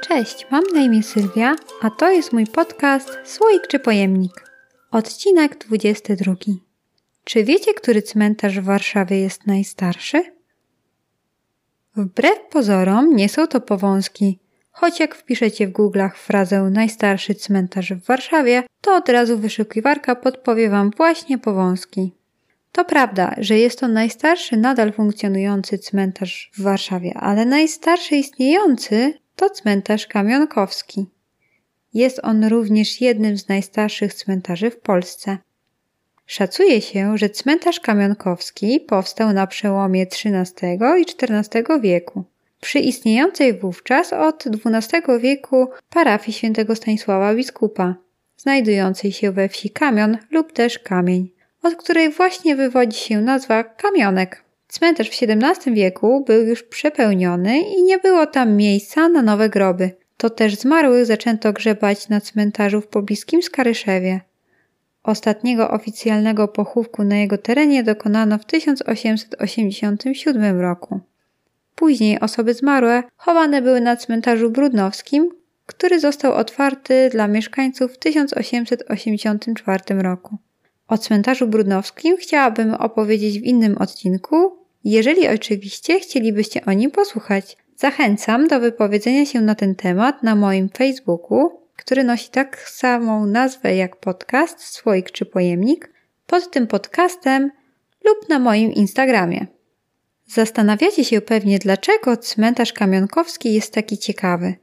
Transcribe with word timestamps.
Cześć, 0.00 0.46
mam 0.50 0.64
na 0.74 0.80
imię 0.80 1.02
Sylwia, 1.02 1.56
a 1.82 1.90
to 1.90 2.10
jest 2.10 2.32
mój 2.32 2.46
podcast 2.46 3.08
Słoik 3.24 3.66
czy 3.66 3.78
Pojemnik. 3.78 4.44
Odcinek 4.90 5.58
22. 5.58 6.34
Czy 7.24 7.44
wiecie, 7.44 7.74
który 7.74 8.02
cmentarz 8.02 8.60
w 8.60 8.64
Warszawie 8.64 9.20
jest 9.20 9.46
najstarszy? 9.46 10.22
Wbrew 11.96 12.38
pozorom 12.50 13.16
nie 13.16 13.28
są 13.28 13.46
to 13.46 13.60
powązki, 13.60 14.38
choć 14.70 15.00
jak 15.00 15.14
wpiszecie 15.14 15.68
w 15.68 15.72
Google'ach 15.72 16.14
frazę 16.14 16.62
najstarszy 16.62 17.34
cmentarz 17.34 17.92
w 17.92 18.04
Warszawie, 18.04 18.62
to 18.80 18.96
od 18.96 19.08
razu 19.08 19.38
wyszukiwarka 19.38 20.16
podpowie 20.16 20.70
Wam 20.70 20.90
właśnie 20.96 21.38
powązki. 21.38 22.12
To 22.72 22.84
prawda, 22.84 23.34
że 23.38 23.58
jest 23.58 23.80
to 23.80 23.88
najstarszy 23.88 24.56
nadal 24.56 24.92
funkcjonujący 24.92 25.78
cmentarz 25.78 26.50
w 26.54 26.62
Warszawie, 26.62 27.14
ale 27.14 27.46
najstarszy 27.46 28.16
istniejący 28.16 29.14
to 29.38 29.50
cmentarz 29.50 30.06
kamionkowski. 30.06 31.06
Jest 31.94 32.20
on 32.22 32.44
również 32.44 33.00
jednym 33.00 33.38
z 33.38 33.48
najstarszych 33.48 34.14
cmentarzy 34.14 34.70
w 34.70 34.80
Polsce. 34.80 35.38
Szacuje 36.26 36.80
się, 36.80 37.18
że 37.18 37.30
cmentarz 37.30 37.80
kamionkowski 37.80 38.80
powstał 38.80 39.32
na 39.32 39.46
przełomie 39.46 40.02
XIII 40.02 40.78
i 40.98 41.06
XIV 41.22 41.80
wieku. 41.80 42.24
Przy 42.60 42.78
istniejącej 42.78 43.58
wówczas 43.58 44.12
od 44.12 44.44
XII 44.46 45.02
wieku 45.20 45.68
parafii 45.90 46.38
świętego 46.38 46.76
Stanisława 46.76 47.34
Biskupa, 47.34 47.94
znajdującej 48.36 49.12
się 49.12 49.32
we 49.32 49.48
wsi 49.48 49.70
Kamion 49.70 50.18
lub 50.30 50.52
też 50.52 50.78
Kamień, 50.78 51.30
od 51.62 51.76
której 51.76 52.10
właśnie 52.10 52.56
wywodzi 52.56 52.98
się 52.98 53.20
nazwa 53.20 53.64
Kamionek. 53.64 54.47
Cmentarz 54.68 55.10
w 55.10 55.22
XVII 55.22 55.74
wieku 55.74 56.24
był 56.26 56.46
już 56.46 56.62
przepełniony 56.62 57.60
i 57.60 57.82
nie 57.82 57.98
było 57.98 58.26
tam 58.26 58.56
miejsca 58.56 59.08
na 59.08 59.22
nowe 59.22 59.48
groby. 59.48 59.90
To 60.16 60.30
też 60.30 60.54
zmarłych 60.54 61.06
zaczęto 61.06 61.52
grzebać 61.52 62.08
na 62.08 62.20
cmentarzu 62.20 62.80
w 62.80 62.86
pobliskim 62.86 63.42
Skaryszewie. 63.42 64.20
Ostatniego 65.02 65.70
oficjalnego 65.70 66.48
pochówku 66.48 67.04
na 67.04 67.16
jego 67.16 67.38
terenie 67.38 67.82
dokonano 67.82 68.38
w 68.38 68.44
1887 68.44 70.60
roku. 70.60 71.00
Później 71.74 72.20
osoby 72.20 72.54
zmarłe 72.54 73.02
chowane 73.16 73.62
były 73.62 73.80
na 73.80 73.96
cmentarzu 73.96 74.50
brudnowskim, 74.50 75.30
który 75.66 76.00
został 76.00 76.34
otwarty 76.34 77.08
dla 77.12 77.28
mieszkańców 77.28 77.92
w 77.92 77.98
1884 77.98 80.02
roku. 80.02 80.38
O 80.88 80.98
cmentarzu 80.98 81.46
brudnowskim 81.46 82.16
chciałabym 82.16 82.74
opowiedzieć 82.74 83.40
w 83.40 83.44
innym 83.44 83.78
odcinku, 83.78 84.57
jeżeli 84.84 85.28
oczywiście 85.28 86.00
chcielibyście 86.00 86.64
o 86.64 86.72
nim 86.72 86.90
posłuchać. 86.90 87.56
Zachęcam 87.76 88.48
do 88.48 88.60
wypowiedzenia 88.60 89.26
się 89.26 89.40
na 89.40 89.54
ten 89.54 89.74
temat 89.74 90.22
na 90.22 90.34
moim 90.34 90.68
Facebooku, 90.68 91.50
który 91.76 92.04
nosi 92.04 92.30
tak 92.30 92.68
samą 92.68 93.26
nazwę 93.26 93.76
jak 93.76 93.96
podcast, 93.96 94.62
słoik 94.62 95.10
czy 95.10 95.26
pojemnik, 95.26 95.92
pod 96.26 96.50
tym 96.50 96.66
podcastem 96.66 97.50
lub 98.04 98.28
na 98.28 98.38
moim 98.38 98.72
Instagramie. 98.72 99.46
Zastanawiacie 100.26 101.04
się 101.04 101.20
pewnie, 101.20 101.58
dlaczego 101.58 102.16
cmentarz 102.16 102.72
kamionkowski 102.72 103.54
jest 103.54 103.72
taki 103.72 103.98
ciekawy. 103.98 104.54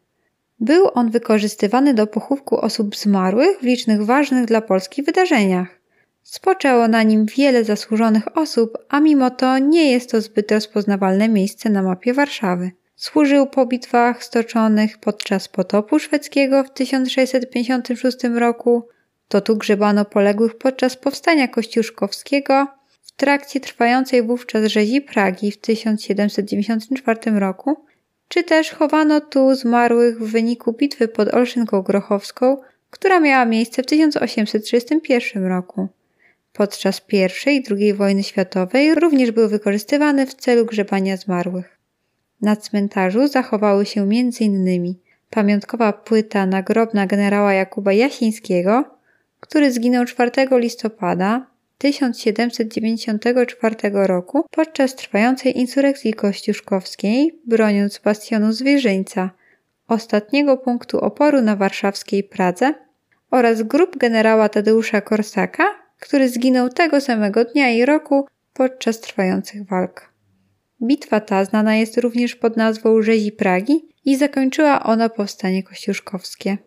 Był 0.60 0.90
on 0.94 1.12
wykorzystywany 1.12 1.94
do 1.94 2.08
pochówku 2.08 2.58
osób 2.58 2.96
zmarłych 2.96 3.60
w 3.60 3.64
licznych 3.64 4.06
ważnych 4.06 4.46
dla 4.46 4.62
Polski 4.62 5.04
wydarzeniach. 5.04 5.80
Spoczęło 6.28 6.88
na 6.88 7.04
nim 7.04 7.26
wiele 7.26 7.64
zasłużonych 7.64 8.38
osób, 8.38 8.78
a 8.90 9.00
mimo 9.00 9.30
to 9.30 9.58
nie 9.60 9.92
jest 9.92 10.12
to 10.12 10.22
zbyt 10.22 10.52
rozpoznawalne 10.52 11.30
miejsce 11.30 11.70
na 11.70 11.84
mapie 11.84 12.14
Warszawy. 12.14 12.72
Służył 12.96 13.48
po 13.48 13.66
bitwach 13.66 14.24
stoczonych 14.24 14.98
podczas 14.98 15.48
potopu 15.48 16.00
szwedzkiego 16.00 16.64
w 16.64 16.74
1656 16.74 18.18
roku. 18.24 18.88
To 19.28 19.42
tu 19.42 19.58
grzebano 19.58 20.06
poległych 20.06 20.58
podczas 20.58 20.96
powstania 20.96 21.48
kościuszkowskiego 21.48 22.68
w 23.02 23.12
trakcie 23.12 23.60
trwającej 23.60 24.24
wówczas 24.24 24.66
rzezi 24.66 25.02
Pragi 25.02 25.52
w 25.52 25.58
1794 25.58 27.40
roku, 27.40 27.86
czy 28.28 28.44
też 28.44 28.72
chowano 28.72 29.22
tu 29.22 29.56
zmarłych 29.56 30.20
w 30.20 30.32
wyniku 30.32 30.74
bitwy 30.74 31.08
pod 31.08 31.34
Olszynką 31.34 31.82
Grochowską, 31.82 32.58
która 32.90 33.20
miała 33.20 33.46
miejsce 33.46 33.84
w 33.84 33.86
1831 33.86 35.46
roku. 35.46 35.88
Podczas 36.58 37.02
I 37.12 37.18
i 37.56 37.64
II 37.72 37.94
wojny 37.94 38.24
światowej 38.24 38.96
również 38.96 39.32
był 39.32 39.50
wykorzystywany 39.50 40.26
w 40.26 40.34
celu 40.34 40.66
grzebania 40.66 41.18
zmarłych. 41.18 41.78
Na 42.42 42.56
cmentarzu 42.56 43.28
zachowały 43.28 43.86
się 43.86 44.02
m.in. 44.02 44.96
pamiątkowa 45.30 45.94
płyta 45.94 46.46
nagrobna 46.46 47.08
generała 47.08 47.54
Jakuba 47.54 47.94
Jasińskiego, 47.94 48.84
który 49.40 49.72
zginął 49.72 50.06
4 50.06 50.32
listopada 50.52 51.48
1794 51.78 53.76
roku 53.94 54.46
podczas 54.52 54.96
trwającej 54.96 55.60
insurekcji 55.60 56.14
kościuszkowskiej, 56.14 57.40
broniąc 57.48 58.00
bastionu 58.00 58.54
Zwierzyńca, 58.54 59.30
ostatniego 59.88 60.58
punktu 60.58 61.00
oporu 61.00 61.42
na 61.42 61.56
warszawskiej 61.56 62.24
Pradze, 62.24 62.74
oraz 63.32 63.64
grup 63.64 63.98
generała 63.98 64.50
Tadeusza 64.50 65.02
Korsaka, 65.02 65.85
który 66.06 66.30
zginął 66.30 66.70
tego 66.70 67.02
samego 67.02 67.46
dnia 67.46 67.70
i 67.70 67.86
roku 67.86 68.28
podczas 68.54 69.00
trwających 69.00 69.66
walk. 69.66 70.10
Bitwa 70.84 71.20
ta 71.20 71.46
znana 71.46 71.76
jest 71.76 71.98
również 71.98 72.36
pod 72.36 72.58
nazwą 72.58 73.02
Rzezi 73.02 73.32
Pragi 73.32 73.86
i 74.06 74.18
zakończyła 74.18 74.84
ona 74.84 75.10
powstanie 75.10 75.64
kościuszkowskie. 75.64 76.58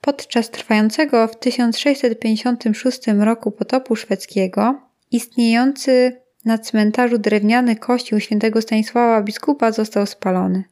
Podczas 0.00 0.50
trwającego 0.50 1.28
w 1.28 1.38
1656 1.38 3.00
roku 3.18 3.50
potopu 3.50 3.96
szwedzkiego 3.96 4.80
istniejący 5.10 6.20
na 6.44 6.58
cmentarzu 6.58 7.18
drewniany 7.18 7.76
kościół 7.76 8.20
świętego 8.20 8.62
Stanisława 8.62 9.22
biskupa 9.22 9.72
został 9.72 10.06
spalony. 10.06 10.64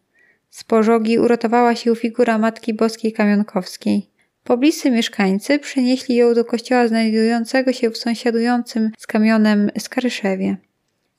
Z 0.51 0.65
pożogi 0.65 1.19
uratowała 1.19 1.75
się 1.75 1.97
figura 1.97 2.39
Matki 2.39 2.75
Boskiej 2.75 3.13
Kamionkowskiej. 3.13 4.18
Pobliscy 4.49 4.91
mieszkańcy 4.91 5.59
przenieśli 5.59 6.17
ją 6.17 6.35
do 6.35 6.45
kościoła 6.45 6.89
znajdującego 6.89 7.73
się 7.73 7.91
w 7.91 7.99
sąsiadującym 7.99 8.91
z 8.99 9.07
kamionem 9.07 9.71
Skaryszewie. 9.79 10.57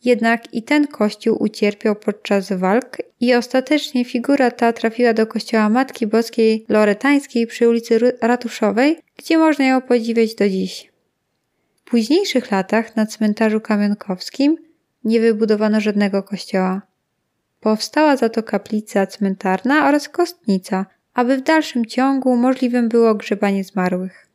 Jednak 0.03 0.53
i 0.53 0.63
ten 0.63 0.87
kościół 0.87 1.43
ucierpiał 1.43 1.95
podczas 1.95 2.51
walk 2.53 2.97
i 3.19 3.33
ostatecznie 3.33 4.05
figura 4.05 4.51
ta 4.51 4.73
trafiła 4.73 5.13
do 5.13 5.27
kościoła 5.27 5.69
Matki 5.69 6.07
Boskiej 6.07 6.65
Loretańskiej 6.69 7.47
przy 7.47 7.69
ulicy 7.69 7.99
Ratuszowej, 8.21 8.97
gdzie 9.17 9.37
można 9.37 9.65
ją 9.65 9.81
podziwiać 9.81 10.35
do 10.35 10.49
dziś. 10.49 10.91
W 11.75 11.89
późniejszych 11.89 12.51
latach 12.51 12.95
na 12.95 13.05
cmentarzu 13.05 13.61
kamionkowskim 13.61 14.57
nie 15.03 15.19
wybudowano 15.19 15.81
żadnego 15.81 16.23
kościoła. 16.23 16.81
Powstała 17.59 18.17
za 18.17 18.29
to 18.29 18.43
kaplica 18.43 19.07
cmentarna 19.07 19.87
oraz 19.87 20.09
kostnica, 20.09 20.85
aby 21.19 21.37
w 21.37 21.41
dalszym 21.41 21.85
ciągu 21.85 22.35
możliwym 22.35 22.89
było 22.89 23.15
grzebanie 23.15 23.63
zmarłych. 23.63 24.27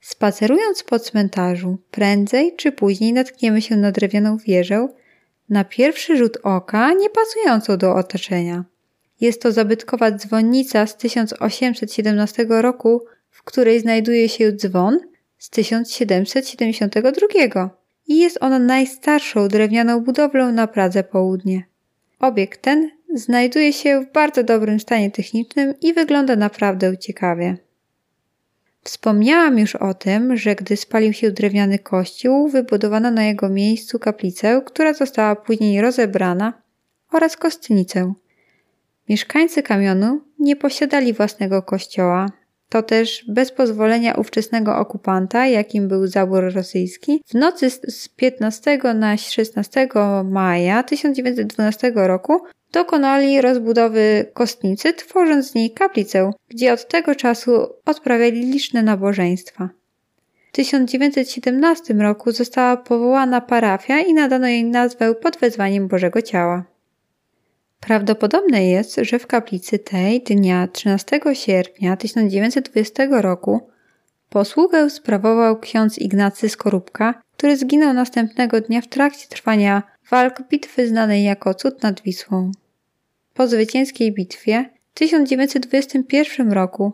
Spacerując 0.00 0.82
po 0.82 0.98
cmentarzu, 0.98 1.78
prędzej 1.90 2.56
czy 2.56 2.72
później 2.72 3.12
natkniemy 3.12 3.62
się 3.62 3.76
na 3.76 3.92
drewnianą 3.92 4.36
wieżę, 4.36 4.88
na 5.48 5.64
pierwszy 5.64 6.16
rzut 6.16 6.38
oka 6.42 6.92
nie 6.92 7.10
pasującą 7.10 7.76
do 7.76 7.94
otoczenia. 7.94 8.64
Jest 9.20 9.42
to 9.42 9.52
zabytkowa 9.52 10.10
dzwonnica 10.10 10.86
z 10.86 10.96
1817 10.96 12.46
roku, 12.48 13.04
w 13.30 13.42
której 13.42 13.80
znajduje 13.80 14.28
się 14.28 14.52
dzwon 14.52 14.98
z 15.38 15.50
1772 15.50 17.70
i 18.06 18.18
jest 18.18 18.38
ona 18.40 18.58
najstarszą 18.58 19.48
drewnianą 19.48 20.00
budowlą 20.00 20.52
na 20.52 20.66
Pradze 20.66 21.04
Południe. 21.04 21.62
Obiekt 22.18 22.62
ten 22.62 22.97
znajduje 23.14 23.72
się 23.72 24.00
w 24.00 24.12
bardzo 24.12 24.42
dobrym 24.44 24.80
stanie 24.80 25.10
technicznym 25.10 25.74
i 25.80 25.94
wygląda 25.94 26.36
naprawdę 26.36 26.98
ciekawie. 26.98 27.56
Wspomniałam 28.82 29.58
już 29.58 29.76
o 29.76 29.94
tym, 29.94 30.36
że 30.36 30.54
gdy 30.54 30.76
spalił 30.76 31.12
się 31.12 31.30
drewniany 31.30 31.78
kościół, 31.78 32.48
wybudowano 32.48 33.10
na 33.10 33.24
jego 33.24 33.48
miejscu 33.48 33.98
kaplicę, 33.98 34.62
która 34.66 34.94
została 34.94 35.36
później 35.36 35.80
rozebrana, 35.80 36.62
oraz 37.12 37.36
kostnicę. 37.36 38.12
Mieszkańcy 39.08 39.62
kamionu 39.62 40.20
nie 40.38 40.56
posiadali 40.56 41.12
własnego 41.12 41.62
kościoła. 41.62 42.26
To 42.68 42.82
też 42.82 43.24
bez 43.28 43.52
pozwolenia 43.52 44.14
ówczesnego 44.14 44.76
okupanta, 44.76 45.46
jakim 45.46 45.88
był 45.88 46.06
zabór 46.06 46.54
rosyjski, 46.54 47.22
w 47.26 47.34
nocy 47.34 47.70
z 47.70 48.08
15 48.08 48.78
na 48.94 49.16
16 49.16 49.88
maja 50.24 50.82
1912 50.82 51.92
roku 51.94 52.40
dokonali 52.72 53.40
rozbudowy 53.40 54.30
kostnicy, 54.34 54.92
tworząc 54.92 55.50
z 55.50 55.54
niej 55.54 55.70
kaplicę, 55.70 56.30
gdzie 56.48 56.72
od 56.72 56.88
tego 56.88 57.14
czasu 57.14 57.52
odprawiali 57.84 58.40
liczne 58.40 58.82
nabożeństwa. 58.82 59.68
W 60.48 60.52
1917 60.52 61.94
roku 61.94 62.32
została 62.32 62.76
powołana 62.76 63.40
parafia 63.40 64.00
i 64.00 64.14
nadano 64.14 64.48
jej 64.48 64.64
nazwę 64.64 65.14
pod 65.14 65.36
wezwaniem 65.36 65.88
Bożego 65.88 66.22
Ciała. 66.22 66.64
Prawdopodobne 67.80 68.68
jest, 68.68 68.96
że 69.02 69.18
w 69.18 69.26
kaplicy 69.26 69.78
tej 69.78 70.20
dnia 70.20 70.68
13 70.68 71.20
sierpnia 71.32 71.96
1920 71.96 73.06
roku 73.10 73.68
posługę 74.30 74.90
sprawował 74.90 75.60
ksiądz 75.60 75.98
Ignacy 75.98 76.48
Skorupka, 76.48 77.22
który 77.36 77.56
zginął 77.56 77.94
następnego 77.94 78.60
dnia 78.60 78.80
w 78.80 78.88
trakcie 78.88 79.28
trwania 79.28 79.82
walk 80.10 80.48
bitwy 80.48 80.88
znanej 80.88 81.24
jako 81.24 81.54
Cud 81.54 81.82
nad 81.82 82.00
Wisłą. 82.00 82.52
Po 83.34 83.46
zwycięskiej 83.46 84.12
bitwie 84.14 84.70
w 84.94 84.98
1921 84.98 86.52
roku 86.52 86.92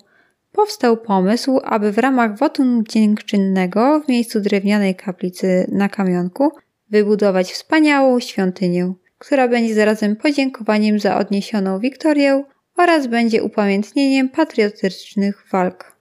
powstał 0.53 0.97
pomysł, 0.97 1.61
aby 1.65 1.93
w 1.93 1.99
ramach 1.99 2.39
wotum 2.39 2.85
dziękczynnego 2.89 4.01
w 4.01 4.09
miejscu 4.09 4.41
drewnianej 4.41 4.95
kaplicy 4.95 5.67
na 5.73 5.89
kamionku 5.89 6.53
wybudować 6.91 7.53
wspaniałą 7.53 8.21
świątynię, 8.21 8.93
która 9.19 9.49
będzie 9.49 9.75
zarazem 9.75 10.17
podziękowaniem 10.17 10.99
za 10.99 11.19
odniesioną 11.19 11.79
wiktorię 11.79 12.45
oraz 12.77 13.07
będzie 13.07 13.43
upamiętnieniem 13.43 14.29
patriotycznych 14.29 15.45
walk. 15.53 15.97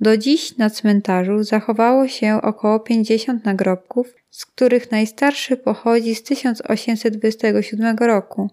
Do 0.00 0.16
dziś 0.16 0.56
na 0.56 0.70
cmentarzu 0.70 1.42
zachowało 1.42 2.08
się 2.08 2.40
około 2.42 2.80
50 2.80 3.44
nagrobków, 3.44 4.14
z 4.30 4.46
których 4.46 4.90
najstarszy 4.90 5.56
pochodzi 5.56 6.14
z 6.14 6.22
1827 6.22 7.96
roku. 7.96 8.50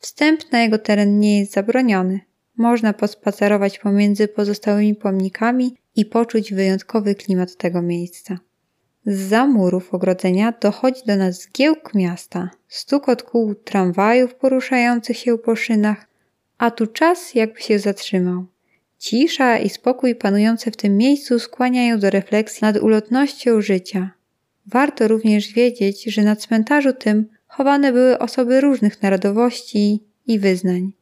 Wstęp 0.00 0.52
na 0.52 0.62
jego 0.62 0.78
teren 0.78 1.20
nie 1.20 1.40
jest 1.40 1.52
zabroniony. 1.52 2.20
Można 2.56 2.92
pospacerować 2.92 3.78
pomiędzy 3.78 4.28
pozostałymi 4.28 4.94
pomnikami 4.94 5.76
i 5.96 6.04
poczuć 6.04 6.54
wyjątkowy 6.54 7.14
klimat 7.14 7.56
tego 7.56 7.82
miejsca. 7.82 8.38
Za 9.06 9.46
murów 9.46 9.94
ogrodzenia 9.94 10.52
dochodzi 10.60 11.00
do 11.06 11.16
nas 11.16 11.42
zgiełk 11.42 11.94
miasta, 11.94 12.50
stukot 12.68 13.22
kół 13.22 13.54
tramwajów 13.54 14.34
poruszających 14.34 15.16
się 15.16 15.38
po 15.38 15.56
szynach, 15.56 16.06
a 16.58 16.70
tu 16.70 16.86
czas 16.86 17.34
jakby 17.34 17.60
się 17.60 17.78
zatrzymał. 17.78 18.46
Cisza 18.98 19.58
i 19.58 19.68
spokój 19.68 20.14
panujące 20.14 20.70
w 20.70 20.76
tym 20.76 20.96
miejscu 20.96 21.38
skłaniają 21.38 21.98
do 21.98 22.10
refleksji 22.10 22.58
nad 22.62 22.76
ulotnością 22.76 23.60
życia. 23.60 24.10
Warto 24.66 25.08
również 25.08 25.52
wiedzieć, 25.52 26.04
że 26.04 26.22
na 26.22 26.36
cmentarzu 26.36 26.92
tym 26.92 27.28
chowane 27.46 27.92
były 27.92 28.18
osoby 28.18 28.60
różnych 28.60 29.02
narodowości 29.02 30.04
i 30.26 30.38
wyznań. 30.38 30.92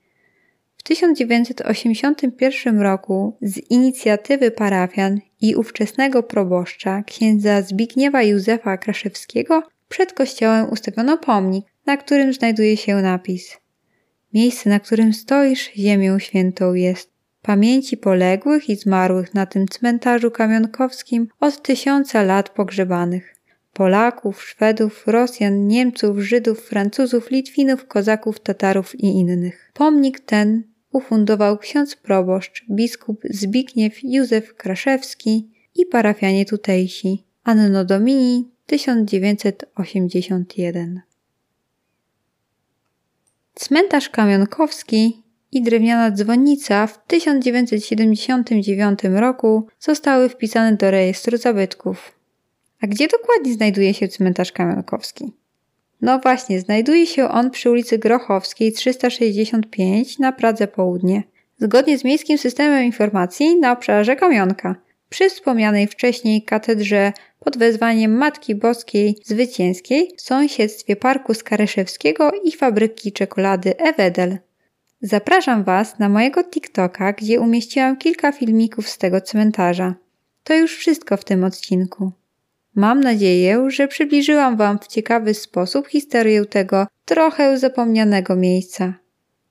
W 0.76 0.82
1981 0.82 2.80
roku 2.80 3.36
z 3.42 3.58
inicjatywy 3.70 4.50
parafian 4.50 5.20
i 5.44 5.56
ówczesnego 5.56 6.22
proboszcza 6.22 7.02
księdza 7.02 7.62
Zbigniewa 7.62 8.22
Józefa 8.22 8.76
Kraszewskiego 8.76 9.62
przed 9.88 10.12
kościołem 10.12 10.70
ustawiono 10.70 11.18
pomnik, 11.18 11.66
na 11.86 11.96
którym 11.96 12.32
znajduje 12.32 12.76
się 12.76 12.96
napis 12.96 13.56
Miejsce, 14.34 14.70
na 14.70 14.80
którym 14.80 15.12
stoisz, 15.12 15.70
ziemią 15.76 16.18
świętą 16.18 16.74
jest. 16.74 17.10
Pamięci 17.42 17.96
poległych 17.96 18.68
i 18.68 18.76
zmarłych 18.76 19.34
na 19.34 19.46
tym 19.46 19.68
cmentarzu 19.68 20.30
kamionkowskim 20.30 21.28
od 21.40 21.62
tysiąca 21.62 22.22
lat 22.22 22.50
pogrzebanych. 22.50 23.34
Polaków, 23.72 24.42
Szwedów, 24.42 25.04
Rosjan, 25.06 25.66
Niemców, 25.66 26.18
Żydów, 26.18 26.60
Francuzów, 26.60 27.30
Litwinów, 27.30 27.86
Kozaków, 27.86 28.40
Tatarów 28.40 29.00
i 29.00 29.06
innych. 29.06 29.70
Pomnik 29.74 30.20
ten 30.20 30.73
ufundował 30.94 31.58
ksiądz 31.58 31.96
proboszcz, 31.96 32.64
biskup 32.70 33.22
Zbigniew 33.30 33.98
Józef 34.02 34.54
Kraszewski 34.54 35.50
i 35.74 35.86
parafianie 35.86 36.44
tutejsi. 36.44 37.24
Anno 37.44 37.84
Domini 37.84 38.50
1981 38.66 41.00
Cmentarz 43.54 44.08
Kamionkowski 44.08 45.22
i 45.52 45.62
drewniana 45.62 46.10
dzwonnica 46.10 46.86
w 46.86 47.06
1979 47.06 48.98
roku 49.04 49.66
zostały 49.80 50.28
wpisane 50.28 50.76
do 50.76 50.90
rejestru 50.90 51.36
zabytków. 51.36 52.12
A 52.80 52.86
gdzie 52.86 53.08
dokładnie 53.08 53.54
znajduje 53.54 53.94
się 53.94 54.08
cmentarz 54.08 54.52
Kamionkowski? 54.52 55.32
No 56.04 56.18
właśnie, 56.18 56.60
znajduje 56.60 57.06
się 57.06 57.28
on 57.28 57.50
przy 57.50 57.70
ulicy 57.70 57.98
Grochowskiej 57.98 58.72
365 58.72 60.18
na 60.18 60.32
Pradze 60.32 60.68
Południe, 60.68 61.22
zgodnie 61.58 61.98
z 61.98 62.04
miejskim 62.04 62.38
systemem 62.38 62.84
informacji 62.84 63.60
na 63.60 63.72
obszarze 63.72 64.16
Kamionka, 64.16 64.76
przy 65.08 65.30
wspomnianej 65.30 65.86
wcześniej 65.86 66.42
katedrze 66.42 67.12
pod 67.40 67.58
wezwaniem 67.58 68.12
Matki 68.12 68.54
Boskiej 68.54 69.16
Zwycięskiej 69.24 70.10
w 70.16 70.22
sąsiedztwie 70.22 70.96
Parku 70.96 71.34
Skaryszewskiego 71.34 72.30
i 72.44 72.52
fabryki 72.52 73.12
czekolady 73.12 73.76
Ewedel. 73.76 74.38
Zapraszam 75.02 75.64
Was 75.64 75.98
na 75.98 76.08
mojego 76.08 76.44
TikToka, 76.44 77.12
gdzie 77.12 77.40
umieściłam 77.40 77.96
kilka 77.96 78.32
filmików 78.32 78.88
z 78.88 78.98
tego 78.98 79.20
cmentarza. 79.20 79.94
To 80.42 80.54
już 80.54 80.76
wszystko 80.76 81.16
w 81.16 81.24
tym 81.24 81.44
odcinku. 81.44 82.12
Mam 82.74 83.00
nadzieję, 83.00 83.70
że 83.70 83.88
przybliżyłam 83.88 84.56
Wam 84.56 84.78
w 84.78 84.86
ciekawy 84.86 85.34
sposób 85.34 85.88
historię 85.88 86.44
tego 86.44 86.86
trochę 87.04 87.58
zapomnianego 87.58 88.36
miejsca. 88.36 88.94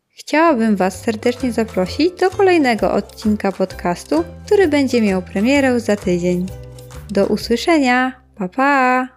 Chciałabym 0.10 0.76
Was 0.76 1.02
serdecznie 1.02 1.52
zaprosić 1.52 2.14
do 2.20 2.30
kolejnego 2.30 2.94
odcinka 2.94 3.52
podcastu, 3.52 4.24
który 4.46 4.68
będzie 4.68 5.02
miał 5.02 5.22
premierę 5.22 5.80
za 5.80 5.96
tydzień. 5.96 6.46
Do 7.12 7.26
usłyszenia! 7.26 8.24
Pa 8.36 8.50
pa! 8.50 9.08